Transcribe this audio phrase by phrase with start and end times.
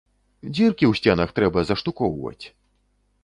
[0.53, 2.45] Дзіркі ў сценах трэба заштукоўваць!